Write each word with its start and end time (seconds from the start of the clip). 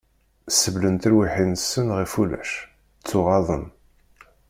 Sebblen 0.59 0.95
tirwiḥin-nsen 1.01 1.87
ɣef 1.97 2.13
ulac... 2.21 2.49
ttuɣaḍen! 2.99 3.65